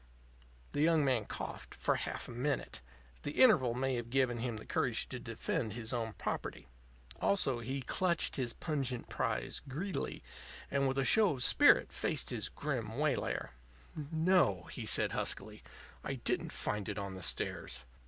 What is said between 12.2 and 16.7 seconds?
his grim waylayer. "No," he said huskily, "I didn't